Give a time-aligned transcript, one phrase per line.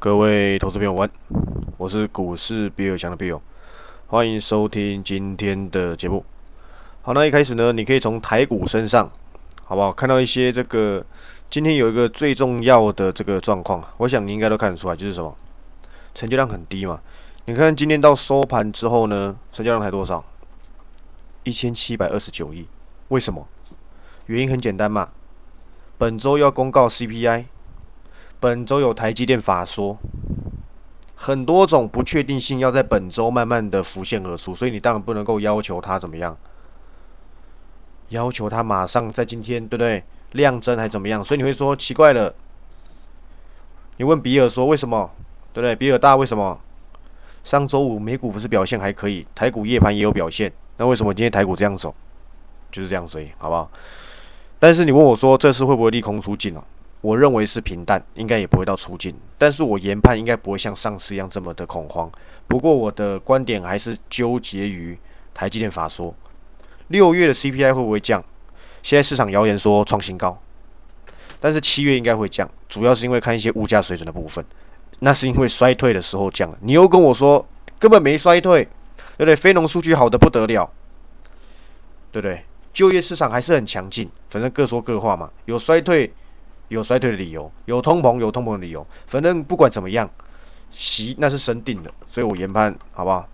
[0.00, 1.10] 各位投资朋友，们，
[1.76, 3.38] 我是股市比尔强的比尔，
[4.06, 6.24] 欢迎收听今天的节目。
[7.02, 9.12] 好，那一开始呢，你可以从台股身上，
[9.62, 9.92] 好不好？
[9.92, 11.04] 看到一些这个
[11.50, 15.36] 今天有一个最重要的这个状况，我想你应该都看得出来，就是什么？
[16.14, 16.98] 成交量很低嘛。
[17.44, 20.24] 你看今天到收盘之后呢，成交量才多少？
[21.44, 22.66] 一千七百二十九亿。
[23.08, 23.46] 为什么？
[24.24, 25.10] 原因很简单嘛，
[25.98, 27.44] 本周要公告 CPI。
[28.40, 29.98] 本周有台积电法说，
[31.14, 36.34] 很多种不确定性要在本周慢慢的浮现而出，所以你当然不能够要求它怎么样，
[38.08, 40.02] 要求它马上在今天，对不对？
[40.32, 41.22] 量增还怎么样？
[41.22, 42.34] 所以你会说奇怪了，
[43.98, 45.10] 你问比尔说为什么，
[45.52, 45.76] 对不对？
[45.76, 46.58] 比尔大为什么？
[47.44, 51.94] 上周五美股不是表现还可以，台股夜盘也有表现，那为什么今天台股这样走？
[52.72, 53.70] 就是这样子，好不好？
[54.58, 56.62] 但是你问我说这次会不会利空出尽哦？
[57.02, 62.10] 我认为是平淡，应该也不会到出境，但是我研判应该不会像上次一样这么的恐慌。
[62.46, 64.98] 不过我的观点还是纠结于
[65.32, 66.14] 台积电法说，
[66.88, 68.22] 六月的 CPI 会不会降？
[68.82, 70.38] 现在市场谣言说创新高，
[71.38, 74.44] 但是七月应该会降，主要是因为看一些物价水准的部分，
[74.98, 76.58] 那是因为衰退的时候降了。
[76.60, 77.46] 你又跟我说
[77.78, 78.64] 根本没衰退，
[79.16, 79.34] 对不对？
[79.34, 80.70] 非农数据好的不得了，
[82.12, 82.44] 对不对？
[82.74, 86.12] 就业市场还是很强劲，反正各说各话嘛，有衰退。
[86.70, 88.86] 有衰退的理由，有通膨，有通膨的理由。
[89.06, 90.08] 反正不管怎么样，
[90.70, 93.28] 息那是升定的，所以我研判好不好？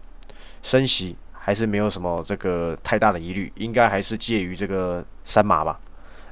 [0.62, 5.78] 升息还是没有什么这个太大的疑虑，应该还是介于这个三码吧。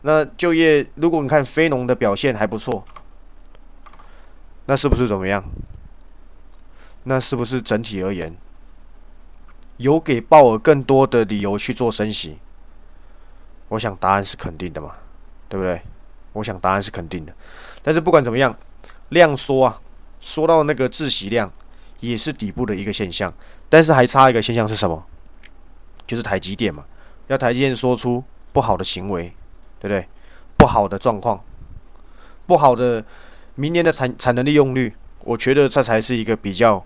[0.00, 2.83] 那就业，如果你看非农的表现还不错，
[4.66, 5.44] 那是不是怎么样？
[7.05, 8.34] 那是不是整体而言，
[9.77, 12.39] 有给鲍尔更多的理由去做升息？
[13.68, 14.94] 我想答案是肯定的嘛，
[15.48, 15.83] 对不对？
[16.34, 17.32] 我想答案是肯定的，
[17.82, 18.54] 但是不管怎么样，
[19.08, 19.80] 量缩啊，
[20.20, 21.50] 缩到那个窒息量
[22.00, 23.32] 也是底部的一个现象，
[23.68, 25.02] 但是还差一个现象是什么？
[26.06, 26.84] 就是台积电嘛，
[27.28, 28.22] 要台积电说出
[28.52, 29.33] 不好的行为，
[29.80, 30.06] 对不对？
[30.58, 31.42] 不好的状况，
[32.46, 33.05] 不好的
[33.55, 36.84] 明年的产产能利用率，我觉得这才是一个比较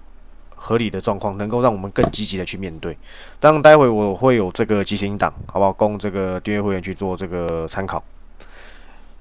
[0.54, 2.96] 合理的状况，能够让我们更积极的去面对。
[3.40, 5.72] 当然，待会我会有这个即时音档，好不好？
[5.72, 8.02] 供这个订阅会员去做这个参考。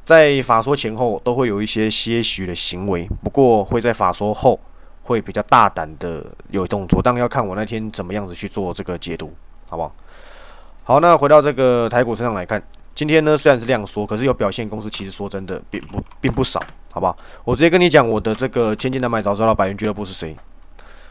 [0.07, 4.57] 在法说前后都会有一些些许的行为，不过会在法说后
[5.03, 9.29] 会比较大胆的有动作，当然要看我那天怎么样子去做这个解读，
[9.67, 9.93] 好不好？
[10.85, 12.63] 好，那回到这个台股身上来看，
[12.95, 16.57] 今天呢虽然是量缩，可是有表现公司其实说真的并不并不少，
[16.93, 17.17] 好不好？
[17.43, 20.33] 我直接跟你讲我的这个千金难买早知道百元俱乐部是谁。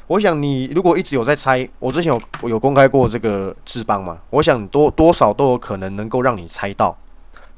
[0.07, 6.97] 我想你如果一直有在猜，我之前有有公开过这个智邦嘛，我想多多少都有可能能够让你猜到。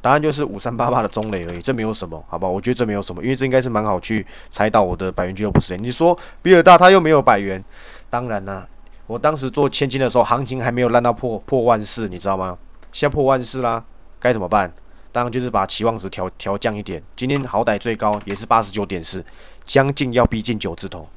[0.00, 2.53] 答案就是五三八八的中磊而已，这没有什么，好不好？
[2.53, 5.76] 我觉得这没有什么，因为这应该是蛮好去猜到我的百元俱乐部是。
[5.76, 7.62] 你说比尔大他又没有百元，
[8.08, 8.66] 当然啦，
[9.08, 12.56] 我当时做千金的时候，行情还没有烂到破破万四，你知道吗？
[12.92, 13.84] 现在破万四啦，
[14.20, 14.72] 该怎么办？
[15.10, 17.03] 当然就是把期望值调调降一点。
[17.16, 19.25] 今天好歹最高也是八十九点四，
[19.64, 21.08] 将近要逼近九字头，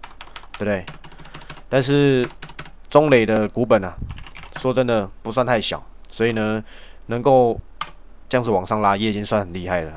[0.58, 0.84] 对不对？
[1.70, 2.28] 但是
[2.90, 3.96] 中磊的股本啊，
[4.58, 6.64] 说真的不算太小，所以呢，
[7.06, 7.60] 能够。
[8.32, 9.92] 这样子往上拉，也已经算很厉害了。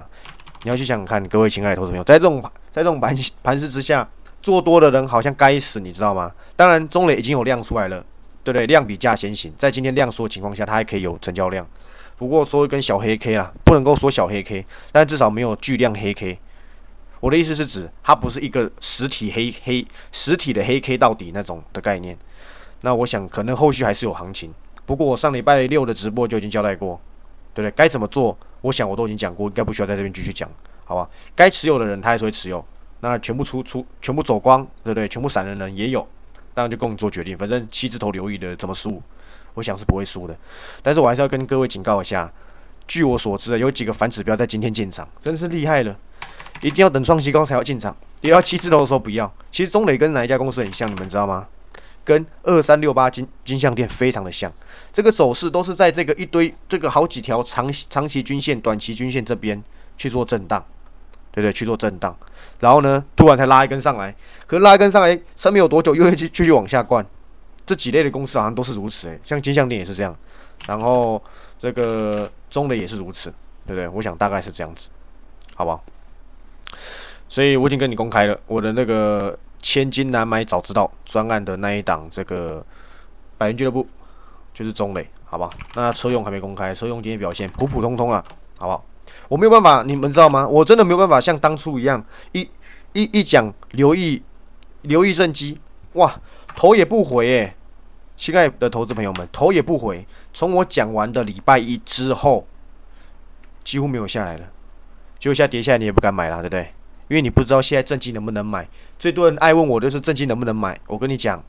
[0.64, 3.14] 你要去想想看，各位亲爱的投资朋友，在这种在这种盘
[3.44, 4.08] 盘势之下，
[4.42, 6.32] 做多的人好像该死，你知道吗？
[6.56, 8.04] 当然，中磊已经有量出来了，
[8.42, 8.66] 对不对？
[8.66, 11.64] 量比价先行，在今天量缩情况下，它还可以有成交量。
[12.16, 16.36] 不过说一根小黑 K 啦，不能够说小黑 K，但至少没有巨量黑 K。
[17.20, 22.18] 我的意思是指，它不是一个实体黑黑实体的黑 K 到底那种的概念。
[22.80, 24.52] 那我想，可能后续还是有行情。
[24.84, 27.00] 不过我上礼拜六的直播就已经交代过。
[27.54, 27.70] 对不对？
[27.70, 28.36] 该怎么做？
[28.60, 30.50] 我想我都已经讲过，应该不需要在这边继续讲，
[30.84, 31.08] 好吧？
[31.36, 32.64] 该持有的人他还是会持有，
[33.00, 35.06] 那全部出出全部走光，对不对？
[35.06, 36.00] 全部散的人也有，
[36.54, 37.36] 当然就供你做决定。
[37.36, 39.02] 反正七字头留意的怎么输，
[39.52, 40.34] 我想是不会输的。
[40.82, 42.32] 但是我还是要跟各位警告一下，
[42.86, 45.94] 据我所知，有几个反指标在今天进场，真是厉害了，
[46.62, 49.30] 一定要等创新高才要进场，也要七字头的时候不要。
[49.50, 51.46] 其实中磊跟哪一家公司很像，你们知道吗？
[52.04, 54.52] 跟二三六八金金项店非常的像，
[54.92, 59.60] 这个走势都是在这个一堆这个好几条长长期均线、短期均线这边
[59.96, 60.62] 去做震荡，
[61.32, 61.52] 对不对？
[61.52, 62.14] 去做震荡，
[62.60, 64.14] 然后呢，突然才拉一根上来，
[64.46, 67.04] 可是拉一根上来，上面有多久又会继继续往下灌？
[67.64, 70.14] 这几类的公司好像都是如此诶，像金项店也是这样，
[70.66, 71.22] 然后
[71.58, 73.30] 这个中磊也是如此，
[73.66, 73.88] 对不对？
[73.88, 74.90] 我想大概是这样子，
[75.54, 75.82] 好不好？
[77.30, 79.38] 所以我已经跟你公开了我的那个。
[79.64, 82.62] 千金难买早知道专案的那一档，这个
[83.38, 83.88] 百元俱乐部
[84.52, 85.50] 就是中磊，好不好？
[85.74, 88.22] 那车用还没公开，车用今天表现普普通通啊，
[88.58, 88.84] 好不好？
[89.26, 90.46] 我没有办法，你们知道吗？
[90.46, 92.42] 我真的没有办法像当初一样，一
[92.92, 94.22] 一一讲留意
[94.82, 95.58] 留意正机，
[95.94, 96.14] 哇，
[96.54, 97.56] 头也不回诶，
[98.18, 100.06] 亲爱的投资朋友们，头也不回。
[100.34, 102.46] 从我讲完的礼拜一之后，
[103.64, 104.44] 几乎没有下来了。
[105.18, 106.74] 就下跌下来，你也不敢买了，对不对？
[107.14, 108.68] 因为你不知道现在正机能不能买。
[108.98, 110.76] 最多人爱问我的是正机能不能买。
[110.88, 111.40] 我跟你讲，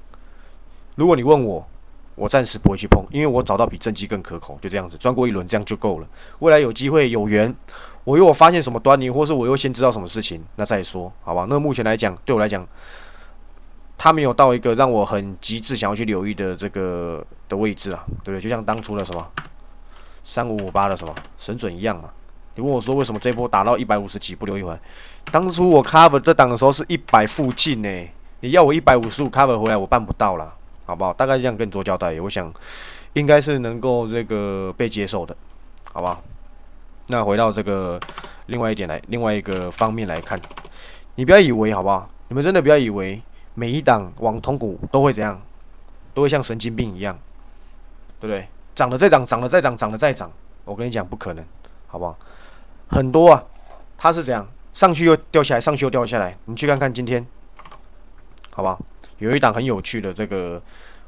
[0.95, 1.67] 如果你问我，
[2.13, 6.07] 我暂时不会去碰，因为我找到比正机更可口，就这样子，转过一轮这样就够了。
[6.37, 7.51] 未来有机会有缘，
[8.03, 11.47] 我又发现什么端倪，或是我又先知道什么事情，那再说，好吧？
[11.49, 12.65] 那目前来讲，对我来讲。
[13.97, 18.41] 他没有到一个让我很极致想要去留意的这个的位置啊，对不对？
[18.41, 19.25] 就像当初的什么
[20.25, 22.11] 三五五八的什么神准一样嘛。
[22.55, 24.79] 你问我说为什么这波打到一百五十几不留一环？
[25.31, 28.07] 当初我 cover 这档的时候是一百附近呢，
[28.39, 30.53] 你要我一百五十五 cover 回来，我办不到了，
[30.85, 31.13] 好不好？
[31.13, 32.51] 大概这样跟你做交代，我想
[33.13, 35.35] 应该是能够这个被接受的，
[35.91, 36.21] 好不好？
[37.07, 37.99] 那回到这个
[38.47, 40.39] 另外一点来，另外一个方面来看，
[41.15, 42.09] 你不要以为好不好？
[42.27, 43.21] 你们真的不要以为。
[43.57, 45.41] 每一档网通股都会怎样？
[46.13, 47.17] 都会像神经病一样，
[48.19, 48.45] 对不对？
[48.75, 50.29] 涨了再涨，涨了再涨，涨了再涨。
[50.65, 51.45] 我跟你讲，不可能，
[51.87, 52.17] 好不好？
[52.87, 53.43] 很多啊，
[53.97, 54.47] 它是怎样？
[54.73, 56.37] 上去又掉下来，上去又掉下来。
[56.45, 57.25] 你去看看今天，
[58.51, 58.77] 好不好？
[59.19, 60.61] 有一档很有趣的这个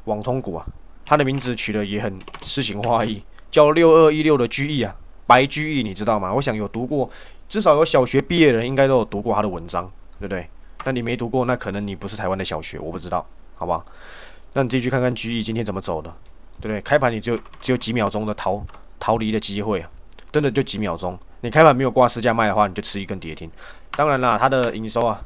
[0.06, 0.65] 网通股啊，
[1.06, 3.21] 它的名字取得也很诗情画意，
[3.51, 4.95] 叫六二一六的居易啊，
[5.25, 6.33] 白居易，你知道吗？
[6.33, 7.09] 我想有读过，
[7.50, 10.50] 至少有小学毕业的人应该都有读过他的文章，对不对？
[10.85, 13.85] 那你没读过，那可能你不是台湾的小学，我不知道，好不好？
[14.53, 16.09] 那你自己去看看 G E 今天怎么走的，
[16.62, 16.79] 对不对？
[16.81, 18.65] 开盘你就只有几秒钟的逃
[18.97, 19.89] 逃离的机会啊，
[20.31, 21.19] 真的就几秒钟。
[21.42, 23.50] 你开盘没有挂市价卖的话，你就吃一根跌停。
[23.92, 25.22] 当然啦，它的营收啊，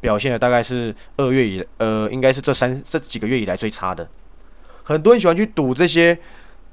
[0.00, 4.08] 表现的大概是二月以呃，应该是这三这几个月以来最差的。
[4.82, 6.18] 很多人喜欢去赌这些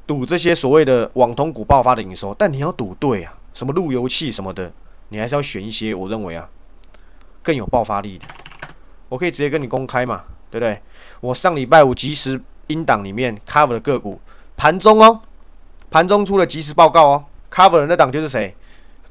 [0.05, 4.71] 赌这些所谓的网通股爆发的营收，但你要赌对啊，什么路由器什么的，
[5.09, 6.47] 你还是要选一些，我认为啊。
[7.43, 8.25] 更有爆发力的，
[9.09, 10.79] 我可以直接跟你公开嘛，对不对？
[11.21, 14.21] 我上礼拜五即时音档里面 cover 的个股，
[14.55, 15.19] 盘中哦，
[15.89, 18.55] 盘中出了即时报告哦，cover 的那档就是谁？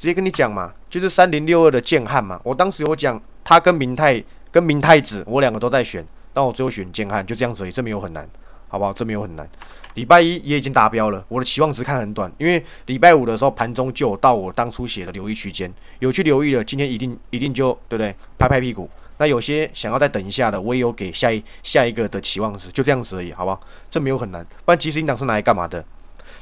[0.00, 2.40] 直接跟你讲嘛，就是三零六二的建汉嘛。
[2.42, 6.02] 我当时有讲，他跟明太跟明太子，我两个都在选，
[6.32, 8.26] 但我最后选建汉，就这样子而已，这没有很难，
[8.68, 8.94] 好不好？
[8.94, 9.46] 这没有很难。
[9.92, 18.16] 礼拜一也已经达标了，我的期望值看很短，因为礼拜五的时候盘中就有到我当初写的留意区间，有去留意的，今天一定一定就对不对？
[18.38, 18.88] 拍拍屁股。
[19.18, 23.60] 那有些想要再等一下的，我也有给下一下一个的期望值，就这样子而已，好不好？
[23.90, 24.42] 这没有很难。
[24.64, 25.84] 不然其实你档是拿来干嘛的？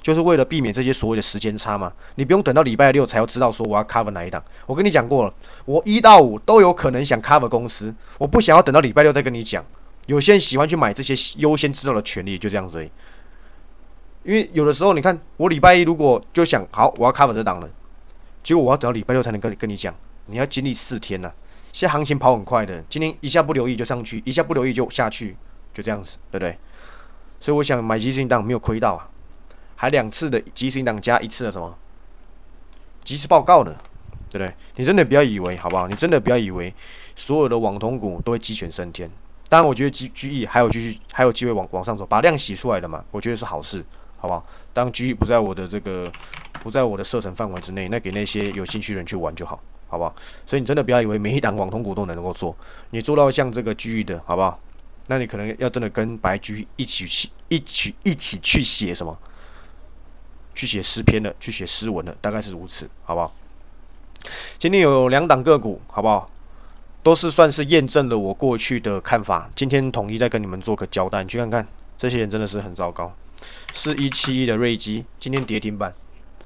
[0.01, 1.93] 就是为了避免这些所谓的时间差嘛。
[2.15, 4.43] 你不用等到礼拜六才要知道说我要 cover 哪一档。
[4.67, 5.35] 我跟你讲过了，
[5.65, 9.65] 我一到五都有可能想 cover 公司，我不想要等到礼拜六再跟你讲。
[10.07, 12.91] 有些人喜欢去买这些优先知道的权利，就这样子而已。
[14.25, 17.69] 因为有的时候，你看我礼拜一如果就想好我要 cover 这档了，
[18.43, 19.95] 结果我要等到礼拜六才能跟你跟你讲，
[20.27, 21.31] 你要经历四天呐。
[21.71, 25.37] 现在行情跑很快的，今天一下不留意就上去，一下不留意就下去，
[25.75, 26.59] 就这样子，对不对？
[27.39, 29.09] 所以我想买基金档没有亏到啊，
[29.81, 31.73] 还两次的基金档加一次的什么
[33.05, 33.73] 及时报告呢，
[34.29, 34.53] 对不对？
[34.75, 35.87] 你真的不要以为好不好？
[35.87, 36.75] 你真的不要以为
[37.15, 39.09] 所有的网通股都会鸡犬升天。
[39.49, 43.85] 当然，我觉得 G G E 还有继续还有机会往往上走，把量洗出来的嘛，我觉得是好事。
[44.21, 44.45] 好不好？
[44.73, 46.11] 当 G 不在我的这个
[46.55, 50.13] 不在我的射程范围之内，那给那些有兴趣的人去玩就好，好不好？
[50.45, 52.53] 所以你真的不要以为每一档网通股都能够做，
[52.91, 54.59] 你做到像这个 G 的，好不好？
[55.07, 59.17] 那你可能要真的跟白 G 一起去，一起一起去写什么？
[60.59, 63.33] 去写诗篇的，去写诗文的，大概是如此，好不好？
[64.59, 66.29] 今天有两档个股，好不好？
[67.05, 69.49] 都是算是验证了我过去的看法。
[69.55, 71.65] 今天统一再跟你们做个交代，你去看看，
[71.97, 73.15] 这些人真的是很糟糕。
[73.73, 75.95] 四一七一的瑞基今天跌停板，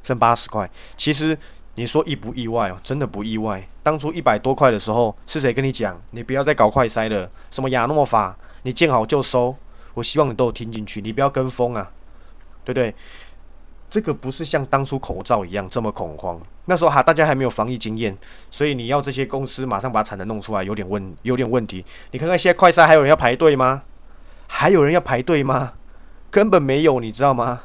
[0.02, 0.69] 剩八十块。
[0.99, 1.37] 其实
[1.76, 2.76] 你说意不意外哦？
[2.85, 3.66] 真的不意外。
[3.83, 5.99] 当初一百多块的时候，是谁跟你讲？
[6.11, 9.57] 你不要再搞快筛了，什么亚诺法，你见好就收。
[9.95, 11.90] 我希望你都有听进去，你不要跟风啊，
[12.62, 12.95] 对不对？
[13.92, 16.40] 这个不是像当初口罩一样这么恐慌。
[16.64, 18.16] 那时候哈大家还没有防疫经验，
[18.50, 21.84] 所以你要这些公司马上把产能弄出来，有点问有点问题。
[22.11, 23.82] 你看看现在快筛还有人要排队吗？
[24.46, 25.75] 还有人要排队吗？
[26.30, 27.64] 根本没有，你知道吗？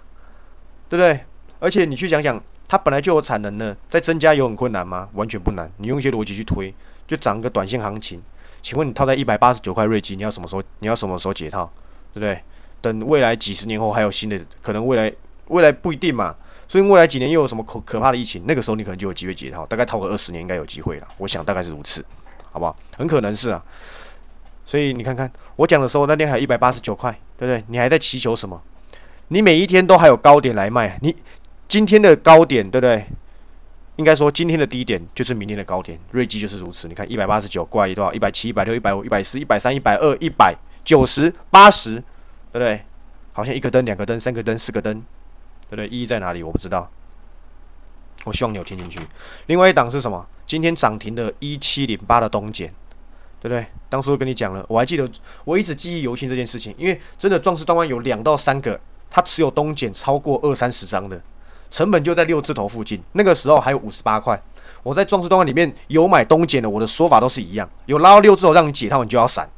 [0.90, 1.22] 对不对？
[1.62, 5.08] 而且你去想想，它本来就有产能呢，再增加有很困难吗？
[5.14, 5.72] 完全不难。
[5.78, 6.76] 你用一些逻辑去推，
[7.08, 8.22] 就涨个短线行情。
[8.62, 10.62] 请问你套在一百八十九块瑞基，你要什么时候？
[10.80, 11.72] 你要什么时候解套？
[12.14, 12.42] 对不对？
[12.82, 15.10] 等未来几十年后还有新的，可能未来
[15.50, 16.36] 未来不一定嘛。
[16.68, 18.44] 所以未来几年又有什么可可怕的疫情？
[18.46, 19.66] 那个时候你可能就有机会解套。
[19.68, 21.08] 大概套个二十年应该有机会了。
[21.18, 22.04] 我想大概是如此，
[22.52, 22.76] 好不好？
[22.98, 23.64] 很可能是啊。
[24.66, 27.64] 所以你看看我讲的时候，那天还一百八十九块，对不对？
[27.68, 28.62] 你还在祈求什么？
[29.30, 31.16] 你每一天都还有高点来卖，你
[31.68, 33.06] 今天的高点，对不对？
[33.96, 36.88] 应该说今天的低点就是明天的高点，瑞基就是如此。
[36.88, 38.14] 你看一百八十九过来多少？
[38.14, 41.96] 一百七、一百六、一百五、一百四、一百三、一百二、一百九十八十，
[42.52, 42.82] 对不对？
[43.32, 45.04] 好像一个灯、两个灯、三个灯、四个灯，
[45.70, 45.88] 对不对？
[45.88, 46.44] 意义在哪里？
[46.44, 46.90] 我不知道。
[48.24, 49.00] 我希望你有听进去。
[49.46, 50.26] 另外一档是什么？
[50.46, 52.68] 今天涨停的一七零八的东碱，
[53.40, 53.66] 对不对？
[53.90, 55.10] 当时我跟你讲了，我还记得，
[55.46, 61.22] 我一直记忆犹新这件事情，因为真的壮士断腕有两到三个，他持有东碱超过二三十张的，
[61.70, 63.02] 成本就在六字头附近。
[63.14, 64.42] 那个时候还有五十八块，
[64.84, 69.50] 我在壮士断腕里面有买东碱的，我的说法都是一样，有拉到六字头让你解套，你就要闪，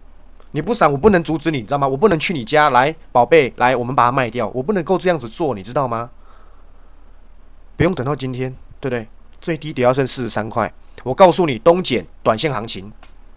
[0.51, 1.87] 你不闪我不能阻止你，知道吗？
[1.87, 6.09] 我不能去你家来，宝贝，来，我们把它卖掉，我不能够这样子做，你知道吗？
[7.75, 9.07] 不用等到今天，对不对？
[9.39, 10.73] 最低得要剩四十三块。
[11.03, 12.91] 我告诉你，东减短线行情。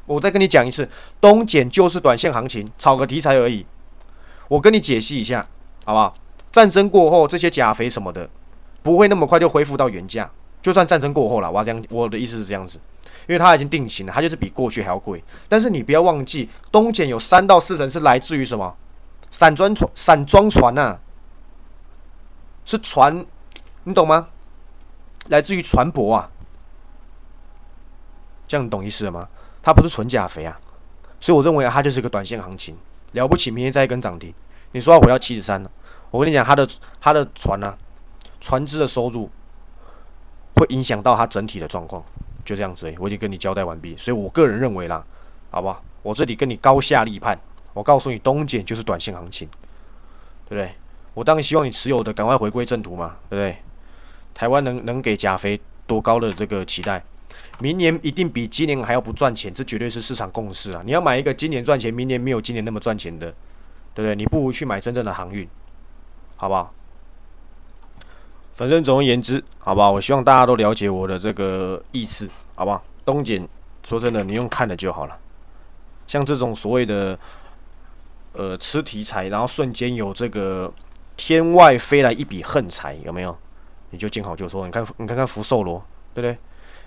[0.06, 0.88] 我再跟你讲一次，
[1.20, 3.64] 东减就是短线行情，炒个题材而已。
[4.48, 5.46] 我跟你解析一下，
[5.84, 6.14] 好不好？
[6.50, 8.28] 战争过后，这些钾肥什么的，
[8.82, 10.30] 不会那么快就恢复到原价。
[10.60, 12.80] 就算战争过后了，我要这样，我的意思是这样子，
[13.26, 15.22] 因为它已经定型了，它就是比过去还要贵。
[15.48, 18.76] 但是你不要忘记，东减有三到四成是来自于什么？
[19.30, 20.98] 散装船，散装船呐，
[22.64, 23.24] 是船。
[23.84, 24.28] 你懂吗？
[25.28, 26.30] 来自于船舶啊，
[28.46, 29.28] 这样你懂意思了吗？
[29.62, 30.60] 它不是纯钾肥啊，
[31.20, 32.76] 所以我认为它就是个短线行情，
[33.12, 34.32] 了不起，明天再一根涨停。
[34.72, 35.70] 你说要回到七十三了，
[36.10, 36.68] 我跟你讲，它的
[37.00, 37.76] 它的船呢，
[38.40, 39.30] 船只的收入
[40.56, 42.04] 会影响到它整体的状况，
[42.44, 42.92] 就这样子。
[42.98, 45.04] 我已经跟你交代完毕，所以我个人认为啦，
[45.50, 45.82] 好不好？
[46.02, 47.38] 我这里跟你高下立判，
[47.72, 49.48] 我告诉你，东减就是短线行情，
[50.48, 50.72] 对不对？
[51.14, 53.56] 我当然希望你持有的赶快回归正途嘛，对不对？
[54.34, 57.02] 台湾能能给钾肥多高的这个期待？
[57.60, 60.82] 明年一定比今年还要不赚钱，这绝对是市场共识啊！
[60.84, 63.26] 你要买一个今年赚钱，明年没有今年那么赚钱的，
[63.94, 64.16] 对不对？
[64.16, 65.46] 你不如去买真正的航运，
[66.36, 66.74] 好不好？
[68.62, 69.90] 反正总而言之，好不好？
[69.90, 72.80] 我希望大家都了解我的这个意思，好不好？
[73.04, 73.44] 东简，
[73.82, 75.18] 说真的，你用看的就好了。
[76.06, 77.18] 像这种所谓的
[78.34, 80.72] 呃吃题材，然后瞬间有这个
[81.16, 83.36] 天外飞来一笔横财，有没有？
[83.90, 86.38] 你就见好就收，你看，你看看福寿螺，对不对？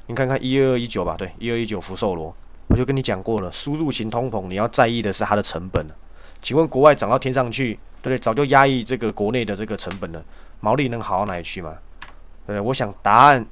[0.08, 2.34] 你看看一二一九吧，对，一二一九福寿螺，
[2.68, 5.86] 我就跟你讲过了，输入型通膨，你要在意的是它的成本。
[6.42, 8.18] 请问国外涨到天上去，对不对？
[8.18, 10.24] 早就压抑这个国内的这个成本了，
[10.66, 11.78] 毛利能好到哪里去吗？
[12.48, 13.46] 对，我想答案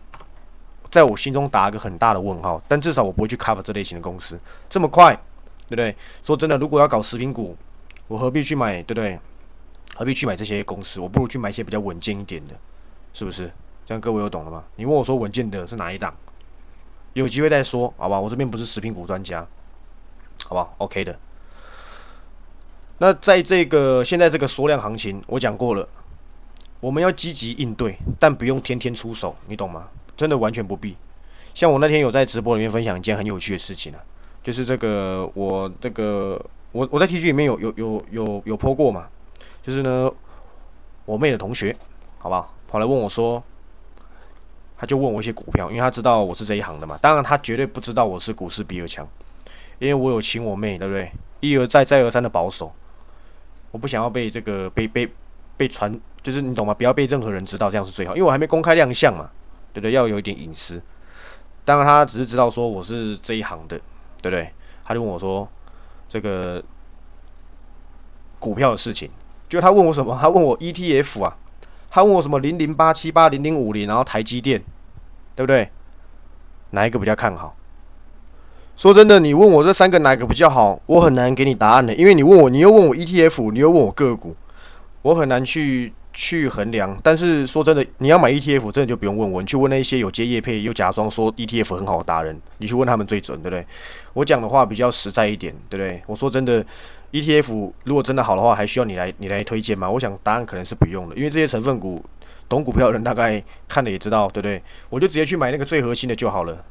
[0.89, 5.13] 在我心中打一个很大的问号，但至少我不会去 cover 这类型的公司这么快，
[5.67, 5.95] 对不对？
[6.23, 7.55] 说真的，如果要搞食品股，
[8.07, 9.19] 我何必去买，对不对？
[9.93, 10.99] 何必去买这些公司？
[10.99, 12.55] 我不如去买一些比较稳健一点的。
[13.13, 13.51] 是不是？
[13.85, 14.63] 这样各位有懂了吗？
[14.75, 16.11] 你问我说稳健的是哪一档？
[17.13, 18.19] 有机会再说，好吧？
[18.19, 19.45] 我这边不是食品股专家，
[20.45, 21.15] 好吧？OK 的。
[22.97, 25.87] 那在这个现在这个缩量行情，我讲过了，
[26.83, 29.87] 我们要积极应对，但不用天天出手，你懂吗？
[30.17, 30.97] 真的完全不必。
[31.53, 33.99] 像我那天有在直播里面分享一件很有趣的事情啊，
[34.43, 36.37] 就是这个我这个
[36.73, 39.07] 我我在 T G 里面有有有有有泼过嘛，
[39.65, 40.11] 就是呢
[41.05, 41.73] 我妹的同学，
[42.17, 42.53] 好不好？
[42.67, 43.41] 跑来问我说，
[44.77, 46.99] 他就问我一些股票，因为他知道我是这一行的嘛。
[47.01, 49.07] 当然，他绝对不知道我是股市比尔强，
[49.79, 51.09] 因为我有请我妹，对不对？
[51.39, 52.73] 一而再，再而三的保守，
[53.71, 55.09] 我不想要被这个被被
[55.57, 56.73] 被传，就是你懂吗？
[56.73, 58.15] 不要被任何人知道，这样是最好。
[58.15, 59.29] 因为我还没公开亮相嘛，
[59.73, 59.91] 对不对？
[59.91, 60.81] 要有一点隐私。
[61.65, 63.77] 当然，他只是知道说我是这一行的，
[64.21, 64.49] 对不对？
[64.83, 65.47] 他就问我说，
[66.09, 66.63] 这个
[68.39, 69.09] 股票的事情，
[69.47, 70.17] 就他问我什么？
[70.21, 71.37] 他问我 ETF 啊。
[71.95, 74.59] 他问我什么零零八七八零零五零，然后台积电，
[75.35, 75.69] 对不对？
[76.71, 77.55] 哪一个比较看好？
[78.75, 84.35] 说真的，你问我这三个哪个比较好，我很难给你答案的，因为你问我，你又问我 ETF，你又问我个股，
[85.03, 86.99] 我很难去去衡量。
[87.03, 93.63] 但是说真的，你要买 ETF，真的就不用问我，你去问那些有接业配又假装说 ETF 很好的达人，你去问他们最准，对不对？
[94.13, 96.01] 我讲的话比较实在一点，对不对？
[96.07, 96.65] 我说真的。
[97.13, 99.87] ETF 如果真的好的话，还需要你来你来推荐吗？
[99.87, 102.03] 我想答案可能是不用的，因为这些成分股
[102.49, 104.59] 懂股票的人大概看了也知道，对不对？
[104.89, 106.65] 我就直接去买那个最核心的就好了，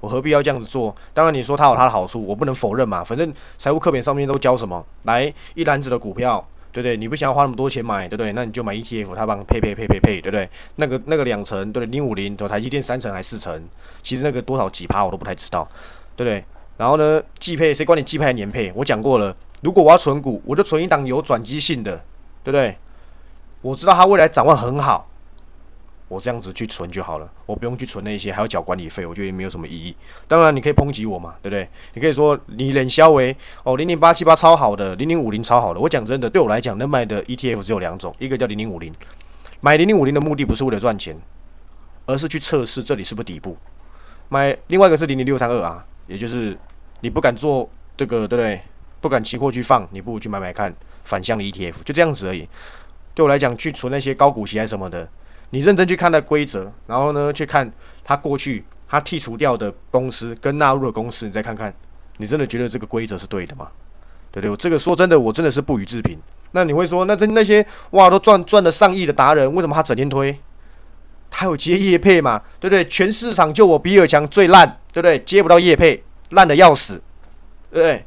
[0.00, 0.92] 我何必要这样子做？
[1.12, 3.04] 当然你说它有它的好处，我不能否认嘛。
[3.04, 6.96] 反正财务课本上面都教什么，来一篮子的股票，对不对？
[6.96, 8.32] 你不想要花那么多钱买，对不对？
[8.32, 10.50] 那你就买 ETF，他帮配配配配配，对不对？
[10.74, 11.86] 那个那个两层，对？
[11.86, 13.62] 零五零，走台积电三层还四层，
[14.02, 15.64] 其实那个多少几趴我都不太知道，
[16.16, 16.44] 对不对？
[16.76, 18.72] 然后呢，季配谁管你季配还年配？
[18.74, 19.36] 我讲过了。
[19.62, 21.96] 如果我要存股，我就存一档有转机性的，
[22.42, 22.76] 对不对？
[23.62, 25.08] 我知道它未来展望很好，
[26.08, 29.94] 我这样子去存就好了，我不用去存那些还要缴管理费，我觉得也没有什么意义。
[30.28, 31.68] 当然，你可以抨击我嘛，对不对？
[31.94, 35.80] 你可以说你冷销为哦零零八七八超好的，零零五零超好的。
[35.80, 38.92] 我讲真的，对我来讲，能买的 ETF 只有两种，一个叫零零五零，
[39.60, 41.16] 买零零五零的目的不是为了赚钱，
[42.06, 43.56] 而是去测试这里是不是底部。
[44.28, 46.56] 买另外一个是零零六三二啊，也就是
[47.00, 48.60] 你不敢做这个，对不对？
[49.00, 52.48] 不敢期货去放，你不如去买买看反向的 ETF，就这样子而已。
[53.14, 55.06] 对我来讲，去存那些高股息还是什么的，
[55.54, 61.72] 你认真去看那规则，然后呢，去看他过去他剔除掉的公司跟纳入的公司，你再看看，
[62.16, 63.68] 你真的觉得这个规则是对的吗？
[64.32, 64.56] 对不对？
[64.56, 66.18] 这个说真的，我真的是不予置评。
[66.50, 70.36] 那你会说，那这那些哇都赚赚了上亿的达人，为什么他整天推？
[71.30, 72.42] 他有接叶配嘛？
[72.58, 72.84] 对不对？
[72.86, 75.16] 全市场就我比尔强最烂，对不对？
[75.20, 77.00] 接不到叶配，烂的要死，
[77.70, 78.04] 对不对？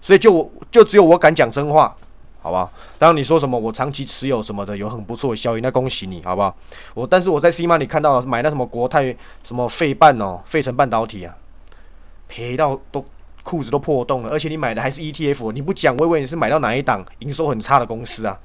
[0.00, 1.96] 所以就我就只有我敢讲真话，
[2.48, 2.72] 好不好？
[2.98, 6.56] 当你说什么我长期持有什么的有很不错的效益，那恭喜你，好不好？
[6.94, 9.14] 我但是我在 C 马里看到买那什么国泰
[9.46, 11.36] 什么费半哦，费城半导体啊，
[12.26, 13.04] 赔到都
[13.42, 18.38] 裤子都破洞了，而且你买的还是 ETF，你不讲，我以为你是买到哪一档营收很差的公司啊？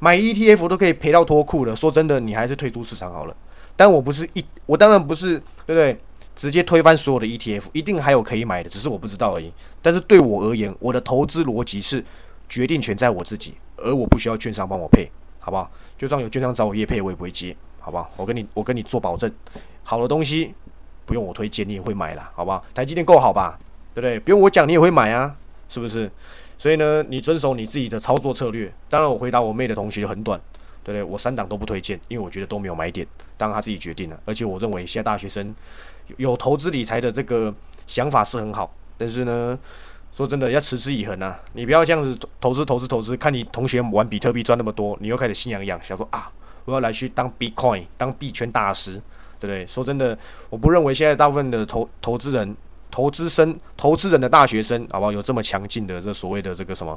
[0.00, 3.36] 买 ETF 都可以赔到脱裤了，说真的，你还是退出市场好了。
[3.76, 5.96] 但我不是一，我当然不是，对不对？
[6.36, 9.52] 直接推翻所有的 ETF，一定还有可以买的，只是我不知道而已。
[9.80, 12.04] 但是对我而言，我的投资逻辑是
[12.48, 15.10] 决定权在我自己，而我不需要券商帮我配，
[15.40, 15.70] 好不好？
[15.96, 18.10] 就算有券商找我业配，我也不会接，好不好？
[18.16, 19.30] 我跟你，我跟你做保证，
[19.82, 20.54] 好的东西
[21.04, 22.64] 不用我推荐，你也会买了，好不好？
[22.74, 23.58] 台积电够好吧？
[23.94, 24.18] 对不对？
[24.20, 25.36] 不用我讲，你也会买啊，
[25.68, 26.10] 是不是？
[26.58, 28.72] 所以呢，你遵守你自己的操作策略。
[28.88, 30.40] 当然，我回答我妹的同学很短。
[30.84, 31.02] 对不对？
[31.02, 33.06] 我三档都不推荐，因为我觉得都没有买点，
[33.38, 34.20] 当然他自己决定了。
[34.26, 35.54] 而且我认为现在大学生
[36.18, 37.50] 有投资理财的这个
[37.86, 39.58] 想法是很好，但是呢，
[40.14, 41.36] 说真的要持之以恒啊！
[41.54, 46.30] 你不要这样子投资投资投资，看你同学玩比特币赚那么多，你又开始心痒痒，想说啊，
[46.64, 48.92] 我要来去当 Bitcoin 当币圈大师，
[49.40, 49.66] 对不对？
[49.66, 50.16] 说真的，
[50.48, 52.56] 我不认为现在大部分的投投资人、
[52.92, 55.10] 投资生、投资人的大学生，好不好？
[55.10, 56.96] 有这么强劲的这所谓的这个什么？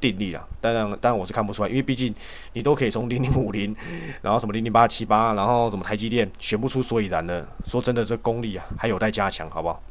[0.00, 2.14] 定力啊，当然，当然我是看不出来，因为毕竟
[2.54, 3.76] 你都可以从零零五零，
[4.22, 7.46] 然后什么零零八七八，然后什么台积电选不出所以然的。
[7.66, 9.82] 说真的，这功力啊还有待加强，好不好？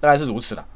[0.00, 0.66] 大概是如此了。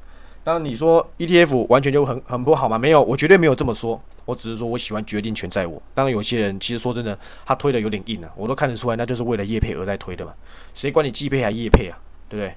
[0.42, 2.78] 当然你说 ETF 完全就很很不好吗？
[2.78, 4.00] 没有，我绝对没有这么说。
[4.24, 5.82] 我只是说我喜欢决定权在我。
[5.94, 10.32] 当然有些人其实说真的，他推的有点硬啊，我都看得出来，那就是为了业配而在推的嘛。
[10.74, 11.98] 谁管你季配还是业配啊？
[12.28, 12.54] 对不对？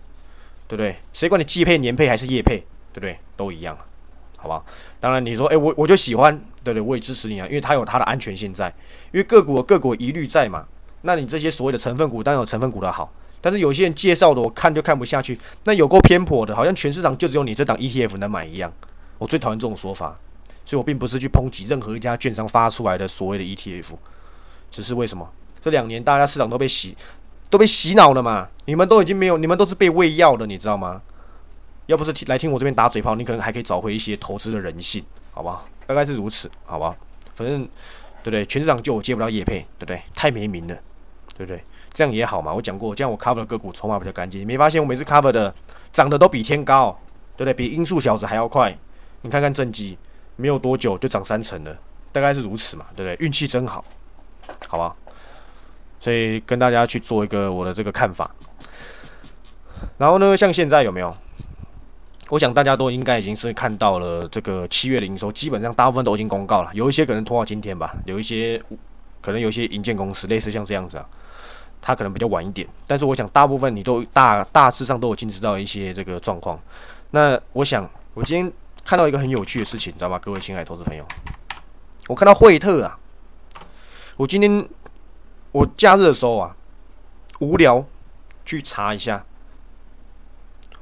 [0.68, 0.96] 对不对？
[1.14, 2.58] 谁管你季配年配还是业配？
[2.94, 3.18] 对不对？
[3.36, 3.78] 都一样。
[4.38, 4.64] 好吧，
[5.00, 8.68] 当然你说，哎，我我就喜欢，对不对，我也支持你啊，因为它有它的安全性在，
[9.12, 10.66] 因为个股个股疑虑在嘛。
[11.02, 13.12] 那你这些所谓的成分股，当然有成分股的好，
[13.44, 18.72] 但是有些人介绍的，我看就看不下去，那有够偏颇的，好像全市场就只有你这档 ETF 能买一样。
[19.18, 20.18] 我最讨厌这种说法，
[20.64, 23.96] 所以我并不是去抨击任何一家券商发出来的所谓的 ETF，
[24.72, 25.30] 只是为什么
[25.60, 26.96] 这两年大家市场都被洗，
[27.50, 28.48] 都被洗脑了嘛？
[28.64, 31.02] 你们都已经没有，你们都是被喂药的，你知道吗？
[31.88, 35.66] 要不是来听我这边打嘴炮，你可能还可以找回一些投资的人性，好吧？
[35.86, 36.96] 大概是如此，好吧？
[37.36, 37.62] 反正
[38.24, 38.46] 对不对？
[38.46, 40.02] 全市场就我接不到叶配，对不对？
[40.16, 40.74] 太没名了，
[41.38, 41.62] 对不对？
[41.94, 42.54] 这样也好嘛。
[42.54, 44.42] 我讲过，这样我 cover 的个股筹码比较干净。
[44.42, 45.54] 你没发现我每次 cover 的
[45.92, 46.98] 涨的都比天高，
[47.38, 47.54] 对不对？
[47.54, 48.76] 比音速小子还要快。
[49.22, 49.98] 你看看正机，
[50.36, 51.78] 没有多久就涨三成了，
[52.12, 53.26] 大概是如此嘛，对不对？
[53.26, 53.86] 运气真好，
[54.68, 54.96] 好吧？
[56.00, 58.30] 所以跟大家去做一个我的这个看法。
[59.98, 61.16] 然后呢，像现在有没有？
[62.30, 68.60] 我想大家都应该已经是看到了这个七月的营收，基本上大部分都已经公告了，有一些可能拖到今天吧，有一些
[69.22, 71.06] 可能有一些银建公司类似像这样子啊，
[71.86, 76.58] 它可能比较晚一点，但是我想大部分你都大大致上都有经知道一些这个状况。
[77.12, 78.52] 那我想我今天
[78.86, 80.18] 看到一个很有趣的事情，你知道吗？
[80.18, 81.06] 各位亲爱的投资朋友，
[82.08, 82.98] 我看到惠特啊，
[84.16, 84.66] 我今天
[85.52, 86.56] 我假日的时候啊，
[87.42, 87.86] 无聊
[88.46, 89.26] 去查一下。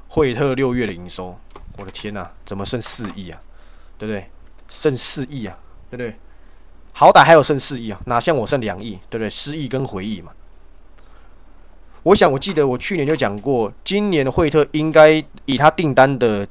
[0.08, 1.34] 惠特六月的营收，
[1.78, 3.40] 我的天呐，怎么剩四亿啊？
[3.96, 4.30] 对不对？
[4.68, 5.56] 剩四亿啊？
[5.90, 6.14] 对不对？
[6.92, 8.92] 好歹还有剩四亿啊，哪像我剩两亿？
[9.08, 9.30] 对不对？
[9.30, 10.30] 失忆跟回忆嘛。
[12.02, 16.46] 我想，我记得我去年就讲过，今年的惠特应该以他订单的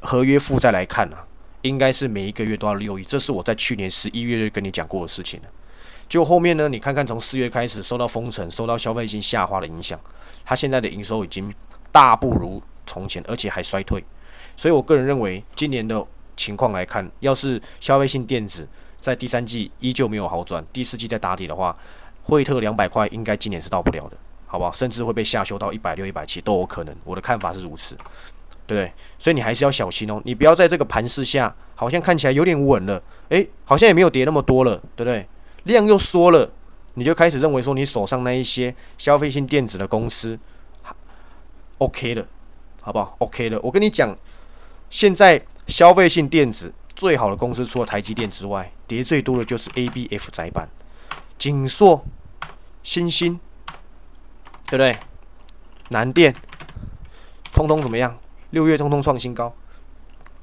[0.00, 1.24] 合约负债来看啊，
[1.62, 3.04] 应该是每一个月都要六亿。
[3.04, 5.48] 这是我在去年十一月就跟你讲过的事情了。
[6.08, 9.98] 就后面呢，你看看从四月开始受到封城、受到消费性下滑的影响，
[10.44, 11.52] 他现在的营收已经
[11.90, 12.62] 大不如。
[12.88, 14.00] 从前，而且还衰退，
[14.56, 18.64] 所以我个人认为，今年的情况来看，要是消费性电子
[19.00, 21.76] 在第三季依旧没有好转，第四季再打底的话，
[22.22, 24.16] 惠特两百块应该今年是到不了的，
[24.46, 24.72] 好不好？
[24.72, 26.96] 甚至会被下修到一百六、一百七都有可能。
[27.04, 27.94] 我的看法是如此，
[28.66, 28.92] 对不对？
[29.18, 35.28] 所以你还是要小心哦，你不要在这个盘势下，好像看起来有点稳了，诶，好像也没有跌那么多了，对不对？
[35.64, 36.50] 量又缩了，
[36.94, 40.38] 你就开始认为说你手上那一些消费性电子的公司
[41.78, 42.26] ，OK 了。
[42.82, 44.16] 好不好？OK 的，我跟你讲，
[44.90, 50.68] 现在消费性电子最好的公司，除了台积电之外，跌最多的就是 ABF 窄板、
[51.36, 52.04] 景硕、
[52.84, 53.40] 新兴，
[54.68, 54.96] 对不对？
[55.88, 56.34] 南电，
[57.52, 58.18] 通通怎么样？
[58.50, 59.54] 六月通通创新高，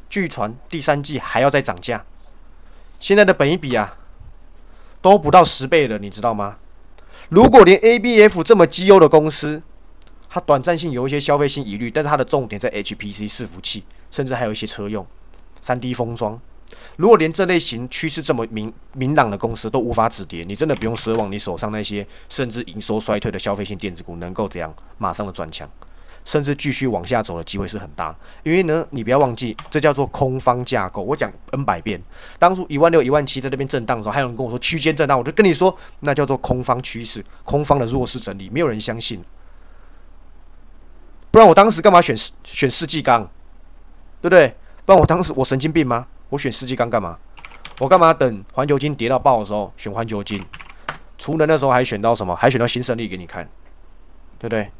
[0.09, 2.05] 据传第三季还要再涨价。
[2.99, 3.97] 现在的本一比啊，
[5.01, 6.57] 都不到十倍了，你知道吗？
[7.29, 9.61] 如果连 ABF 这么绩优的公司，
[10.29, 15.05] 它短暂性有一些消费性疑虑，但是它的重点在 HPC 伺服器，甚至还有一些车用、
[15.61, 16.39] 三 D 封装。
[16.97, 25.69] 如果连这类型趋势这么明明朗的公司都无法止跌，你真的不用奢望你手上那些甚至营收衰退的消费性电子股能够怎样马上的转强，
[26.25, 28.15] 甚至继续往下走的机会是很大。
[28.43, 31.01] 因为呢，你不要忘记，这叫做空方架构。
[31.01, 32.01] 我讲 N 百遍，
[32.39, 39.23] 当初一万六、一万七在那边震荡的时候，还有人跟我说区间震荡，我就跟你说，那叫做空方趋势，空方的弱势整理，没有人相信。
[41.31, 43.23] 不然我当时干嘛选选世纪钢，
[44.21, 44.55] 对不对？
[44.85, 46.05] 不然我当时我神经病吗？
[46.33, 47.19] 我选世纪钢干嘛？
[47.79, 50.43] 我干嘛等环球金跌到爆的时候选环球金？
[51.15, 52.35] 除了那时候还选到什么？
[52.35, 53.47] 还选到新胜利给你看，
[54.39, 54.71] 对不对？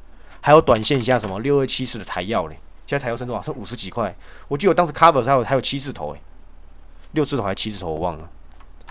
[0.41, 2.57] 还有短线下什么六二七四的台药嘞？
[2.87, 3.41] 现在台药升多少？
[3.43, 4.15] 剩五十几块。
[4.47, 6.21] 我记得我当时 cover 还有还有七字头诶，
[7.11, 8.27] 六字头还七字头我忘了，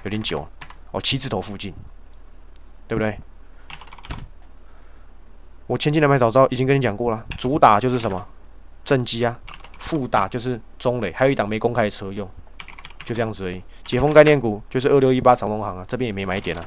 [0.05, 0.47] 有点久
[0.93, 1.75] 哦，七字头附近，
[2.87, 3.19] 对不对？
[5.67, 8.25] 我前期两百早知道已经跟你讲过了，主打就是什么
[8.85, 9.37] 正机啊，
[9.81, 12.31] 副打就是中磊，还有一档没公开的车用。
[13.05, 13.63] 就这样子而已。
[13.85, 16.65] 解封概念股就是二六一八长隆行啊，这边也没买点啊。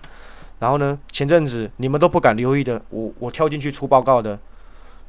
[0.60, 4.40] 然后呢，前阵子你们都不敢留意的，我我跳进去出报告的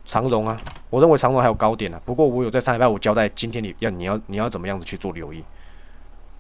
[0.05, 0.61] 长荣啊，
[0.91, 2.01] 我认为长荣还有高点啊。
[2.05, 5.45] 不过我有在上礼拜五交代，今天你要你要你要怎么样子去做留意，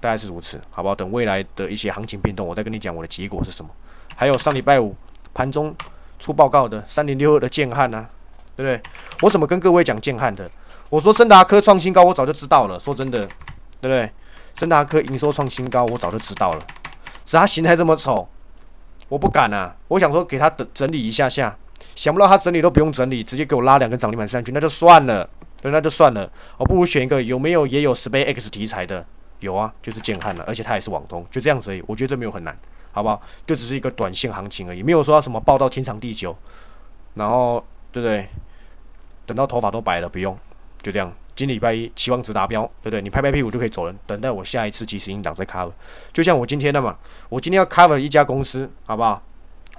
[0.00, 0.94] 大概是如此，好不好？
[0.94, 3.70] 等未来的一些行情变动，我再跟你讲我的结果是什么。
[4.16, 4.94] 还有上礼拜五
[5.32, 5.74] 盘中
[6.18, 8.08] 出报告的三零六二的建汉啊，
[8.56, 8.90] 对不对？
[9.22, 10.50] 我怎么跟各位讲建汉的？
[10.88, 12.78] 我说森达科创新高，我早就知道了。
[12.80, 13.20] 说真的，
[13.80, 14.10] 对不对？
[14.58, 16.66] 森达科营收创新高，我早就知道了。
[17.24, 18.26] 只他形态这么丑，
[19.08, 19.76] 我不敢啊！
[19.88, 21.56] 我想说给他整整理一下下，
[21.94, 25.28] 想不到他整理都不用整理，直接给我拉两根涨停板上去，那就算了，
[25.60, 26.30] 对，那就算了。
[26.56, 29.04] 我不如选一个有没有也有 SpaceX 题材的？
[29.40, 31.84] 有啊，就是建汉了，而且它也是网通，就这样子而已。
[31.86, 32.56] 我觉得这没有很难，
[32.92, 33.20] 好不好？
[33.46, 36.34] 就只是一个短线行情而已，没有说什么报到天长地久。
[37.12, 38.26] 然后，对不对？
[39.26, 40.38] 等到头发都白了，不用，
[40.80, 41.12] 就这样。
[41.36, 43.02] 今礼拜一期望值达标，对不对？
[43.02, 45.70] 你拍拍屁股就可以走人，等待我下一次及时引导再 cover。
[46.12, 46.96] 就像我今天的嘛，
[47.28, 49.22] 我今天要 cover 一家公司，好不好？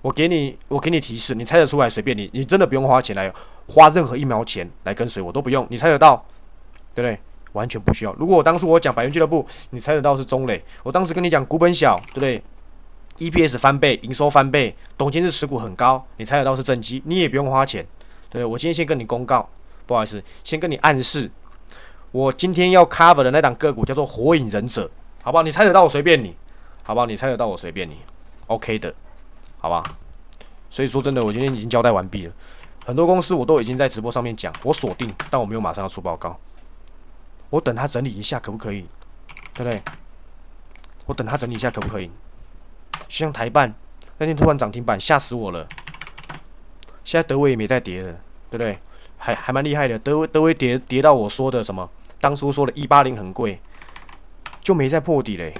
[0.04, 3.34] 我给你，我给你提示，你猜得出来随便你，你真的不用花钱来
[3.68, 6.24] 花任何一毛钱来跟随我都不用，你猜得到，
[6.94, 7.20] 对不对？
[7.54, 8.14] 完全不需要。
[8.20, 12.44] 如果我当初我讲百元俱乐部，你猜得到是中磊，我当时跟你讲股本小，对不对
[13.18, 17.84] ？EPS 翻倍，营收翻倍，董监事持股很高，你猜得到是正机，你也不用花钱，
[18.30, 18.46] 对不对？
[18.46, 19.50] 我今天先跟你公告，
[19.88, 21.32] 不好意思，先跟你暗示。
[22.18, 24.90] 我今天要 cover 的那档个股叫做火影忍者，
[25.22, 25.44] 好不好？
[25.44, 26.36] 你猜得到我随便你，
[26.82, 27.06] 好不好？
[27.06, 28.00] 你猜得到我随便你
[28.48, 28.92] ，OK 的，
[29.60, 29.84] 好吧？
[30.72, 32.34] 所以说真的，我今天已经交代完毕了。
[32.84, 36.36] 很多公司我都已经在直播上面讲，我锁定，但我没有马上要出报告，
[37.52, 38.88] 我等他整理一下可不可以？
[39.54, 39.80] 对不对？
[41.06, 42.10] 我等他整理一下可不可以？
[43.08, 43.72] 像台办
[44.18, 45.68] 那天突然涨停板，吓死我了。
[47.04, 48.12] 现在德威也没再跌了，
[48.50, 48.80] 对不对？
[49.20, 51.88] 还还蛮厉害的，德威德威跌跌到我说的什么？
[52.20, 53.60] 当初说的一八零很贵，
[54.62, 55.52] 就没再破底嘞，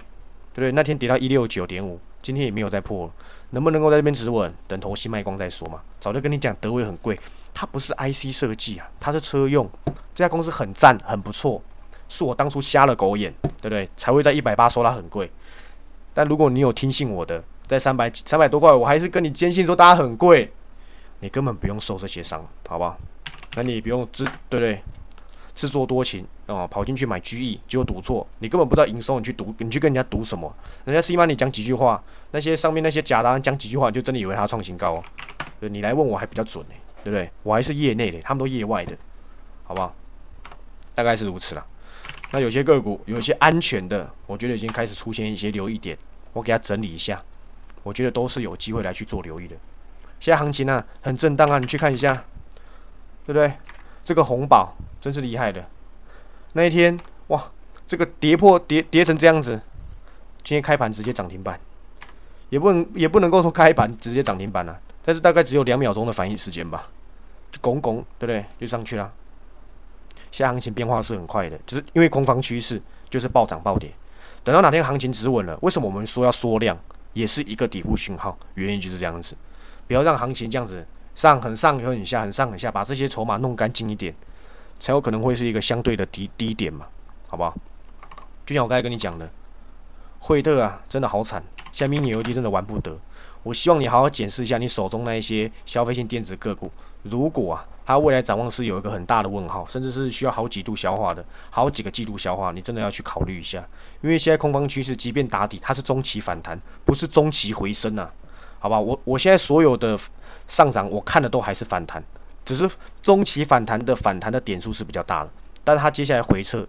[0.54, 0.72] 对不对？
[0.72, 3.12] 那天跌到一六九点五，今天也没有再破，
[3.52, 4.54] 能不能够在这边止稳？
[4.68, 5.82] 等头息卖光再说嘛。
[6.00, 7.20] 早就跟你讲，德威很贵，
[7.54, 9.70] 它不是 IC 设计啊，它是车用。
[10.16, 11.62] 这家公司很赞，很不错，
[12.10, 13.88] 是我当初瞎了狗眼，对不对？
[13.96, 15.32] 才会在一百八说它很贵。
[16.14, 20.52] 但如果你有听信我的，在三百三百多块，我还是跟你坚信说它很贵，
[21.20, 22.98] 你根本不用受这些伤，好不好？
[23.56, 24.82] 那你不用自对不对？
[25.54, 30.52] 自作多情啊，跑进去买 GE，结果赌错，你根本不知道营收，你去赌，你去跟人家赌什么？
[30.86, 35.04] 人家 C 曼你讲几句话，那些上面那些假答案讲几句话，就真的以为他创新高？
[35.60, 37.30] 对，你来问我还比较准呢，对不对？
[37.44, 38.98] 我还是业内的，他们都业外的，
[39.66, 39.94] 好不好？
[40.96, 41.66] 大概是如此了。
[42.32, 45.98] 那有些个股，有些安全的，我觉得已经开始出现一些留意点，
[46.34, 47.22] 我给它整理一下，
[47.84, 49.56] 我觉得都是有机会来去做留意的。
[50.20, 52.24] 现在行情呢很震荡啊，你去看一下。
[53.28, 53.52] 对不对？
[54.06, 55.62] 这个红宝真是厉害的。
[56.54, 57.52] 那一天哇，
[57.86, 59.62] 这个跌破跌跌成这样子，
[60.44, 61.60] 今天开盘直接涨停板，
[62.50, 66.88] 也不能也不能够说开盘直接涨停板了，但是大概只有两秒钟的反应时间吧，
[67.52, 68.46] 就拱拱，对不对？
[68.60, 69.12] 就上去了。
[70.32, 73.92] 现在行情变化是很快的，就是因为空方趋势就是暴涨暴跌。
[74.44, 76.78] 等到哪天行情止稳了，为什么我们说要缩量，
[77.14, 79.36] 也是一个底部讯号，原因就是这样子，
[79.88, 80.86] 不要让行情这样子。
[81.16, 84.14] 上很上又很下，很上很下，把这些筹码弄干净一点，
[84.80, 86.86] 才有可能会是一个相对的低低点嘛，
[87.28, 87.56] 好不好？
[88.46, 89.30] 就像我刚才跟你讲的，
[90.20, 92.98] 惠特啊，真的好惨，现在 mini LED 真的玩不得。
[93.44, 96.70] 我希望你好好检视一下你手中那一些消费性电子个股，
[97.04, 103.66] 如果啊，它未来展望是有一个很大的问号，甚至是需要好几度消化的，好几个季度消化，你真的要去考虑一下。
[104.02, 108.12] 因为现在空方趋势，即便打底，它是中期反弹，不是中期回升啊，
[108.60, 108.78] 好吧？
[108.78, 109.98] 我我现在所有的
[110.50, 112.04] 上涨，我看的都还是反弹，
[112.48, 112.70] 只是
[113.02, 115.30] 中期反弹的反弹的点数是比较大的，
[115.66, 116.66] 但是它接下来回撤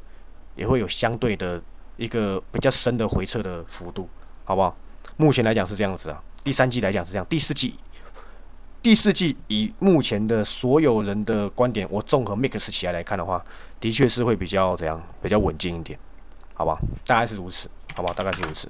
[0.57, 1.63] 也会有相对的
[1.97, 4.09] 一个比较深的回撤的幅度，
[4.45, 4.77] 好不好？
[5.17, 6.21] 目前来讲是这样子啊。
[6.43, 7.77] 第三季来讲是这样，第四季，
[8.83, 13.45] 第四季以目前的所有人的观点，我综合 mix 起来来看的话，
[13.79, 15.97] 的确是会比较怎样，比较稳健一点，
[16.55, 16.77] 好吧？
[17.07, 18.15] 大概是如此，好不好？
[18.15, 18.69] 大概是如此。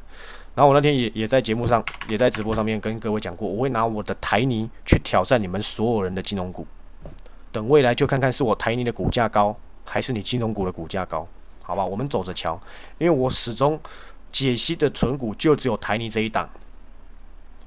[0.54, 6.66] 然后我那天也也在节目上，也在直播上面跟各位讲过，我会拿我的台泥去挑战你们所有人的金融股，
[7.50, 11.26] 等未来就看看是我台泥的股价高，还是你金融股的股价高，
[11.62, 11.84] 好吧？
[11.84, 12.60] 我们走着瞧，
[12.98, 13.78] 因为我始终
[14.30, 16.48] 解析的存股就只有台泥这一档。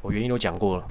[0.02, 0.88] 我原因都讲过了，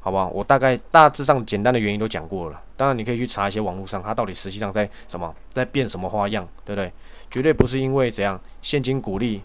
[0.00, 0.28] 好不好？
[0.28, 2.60] 我大概大致上简单的原因都讲过了。
[2.76, 6.92] 当然，你可以去查一些网络上，它到底实际上在什么，在变什么花样，对不对？
[7.30, 9.42] 绝对不是因为怎样现金股利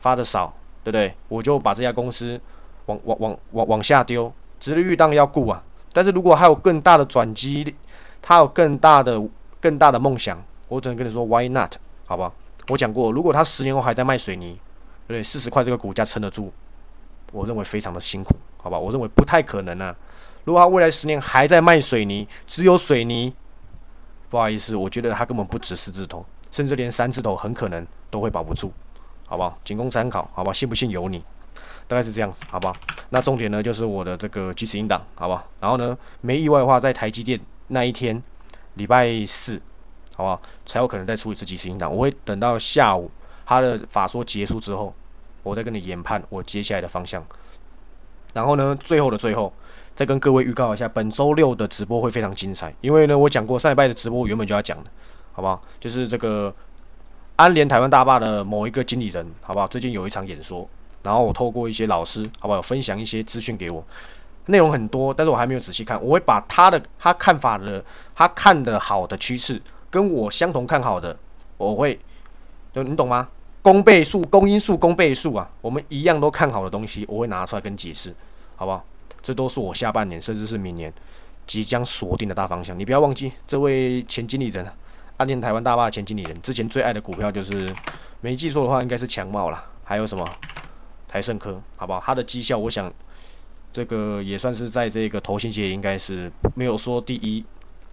[0.00, 0.52] 发的少，
[0.84, 1.14] 对不对？
[1.28, 2.40] 我就把这家公司
[2.86, 5.62] 往往往往往下丢，殖利率当然要顾啊。
[5.92, 7.74] 但是如果还有更大的转机，
[8.22, 9.20] 他有更大的
[9.60, 11.74] 更大的梦想，我只能跟你说，Why not？
[12.06, 12.32] 好不好？
[12.68, 14.58] 我讲过，如果他十年后还在卖水泥，
[15.08, 15.22] 对对？
[15.22, 16.52] 四十块这个股价撑得住。
[17.32, 18.78] 我认为非常的辛苦，好吧？
[18.78, 19.94] 我认为不太可能啊。
[20.44, 23.32] 如果他未来十年还在卖水泥，只有水泥，
[24.28, 28.70] 不好意思，我觉得他根本不值四字头，甚至连三字头很可能都会保不住，
[29.26, 29.58] 好不好？
[29.64, 30.52] 仅供参考，好吧？
[30.52, 31.24] 信不信由你，
[31.88, 32.76] 大概是这样子，好不好？
[33.08, 35.42] 那重点呢，就是我的这个即时音档，好不好？
[35.58, 37.40] 然后呢，没意外的话，在台积电
[37.72, 38.22] 那一天，
[38.74, 39.60] 礼拜四，
[40.14, 40.40] 好不好？
[40.64, 41.92] 才有可能再出一次即时音档。
[41.92, 43.10] 我会等到下午
[43.44, 44.94] 他的法说结束之后。
[45.44, 47.20] 我再跟你研判我接下来的方向，
[48.32, 49.52] 然后呢，最后的最后，
[49.92, 52.72] 再跟各位预告一下，本周六的直播会非常精彩。
[52.80, 54.90] 因为呢，我讲过上礼拜的直播，我原本就要讲的，
[55.32, 55.60] 好不好？
[55.80, 56.54] 就是这个
[57.34, 59.66] 安联台湾大坝的某一个经理人，好不好？
[59.66, 60.68] 最近有一场演说，
[61.02, 62.62] 然后我透过一些老师，好不好？
[62.62, 63.84] 分享一些资讯给我，
[64.46, 66.02] 内容很多，但是我还没有仔细看。
[66.02, 71.16] 我会把他的他看法的他看的好的趋势，跟我相同看好的，
[71.56, 71.98] 我会，
[72.72, 73.28] 就你懂吗？
[73.62, 78.12] 公倍数、公因数、公倍数啊，我们一样都看好的东西，我会拿出来跟解释，
[78.56, 78.84] 好不好？
[79.22, 80.92] 这都是我下半年甚至是明年
[81.46, 82.76] 即将锁定的大方向。
[82.76, 84.66] 你不要忘记，这位前经理人，
[85.16, 87.72] 安联台湾大坝前经理人，之前最爱的股票就是，
[88.20, 90.28] 没记错的话，应该是强茂啦，还有什么
[91.06, 92.02] 台盛科，好不好？
[92.04, 92.92] 他的绩效，我想
[93.72, 97.44] 这个也算是在这个投信界应该是没有说第一，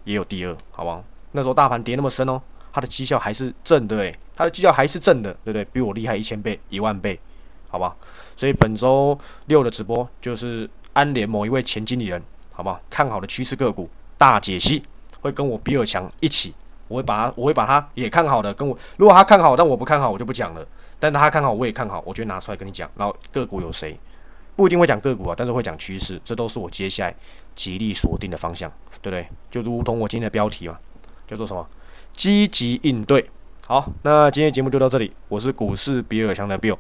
[0.04, 1.04] 也有第二，好不好？
[1.32, 2.42] 那时候大盘跌那么深哦。
[2.72, 5.66] 它的绩效还是正的诶，它的绩效还是正的，对不对？
[5.74, 7.20] 比我厉害一千倍、一万倍，
[7.68, 7.96] 好吧？
[8.36, 12.80] 所以本周六的直播就是安联某一位前经理人，好不好？
[12.88, 13.90] 看好的趋势个股
[14.20, 14.84] 大解析，
[15.22, 16.54] 会跟我比尔强一起，
[16.88, 20.66] 我会把他，我会把他也看好的跟我，如果他看好，但我不看好，我就不讲了。
[21.00, 22.88] 但他看好，我也看好，我就拿出来跟你讲。
[22.96, 23.98] 然后个股有谁？
[24.60, 27.16] 不一定会讲个股啊，但是会讲趋势，这都是我接下来
[27.56, 28.70] 极力锁定的方向，
[29.02, 29.26] 对不对？
[29.50, 30.78] 就如同我今天的标题嘛，
[31.26, 31.66] 叫做什么？
[32.12, 33.26] 积极应对，
[33.68, 35.14] 好，那今天节目就到这里。
[35.30, 36.78] 我是股市比尔强的 Bill，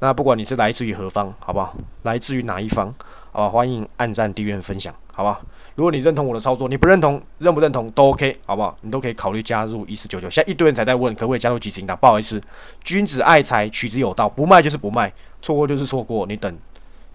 [0.00, 1.76] 那不管你是来自于何方，好不好？
[2.02, 2.92] 来自于哪一方，
[3.30, 3.48] 好吧？
[3.48, 5.40] 欢迎按赞、订阅、分享，好不好？
[5.76, 8.76] 如果你认同我的操作，你不认同，认不认同都 OK，好不好？
[8.80, 10.28] 你都可以考虑加入一四九九。
[10.28, 11.94] 现在一堆人才在问，可不可以加入即时引导？
[11.94, 12.42] 不好意思，
[12.82, 16.26] 君子爱财，取之有道，不卖就是不卖，错过就是错过。
[16.26, 16.52] 你等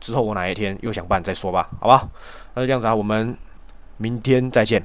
[0.06, 2.08] 之后我哪一天又想办再说吧，好吧？
[2.54, 3.36] 那就这样子啊，我们
[3.98, 4.84] 明天再见，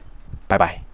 [0.49, 0.90] 拜拜。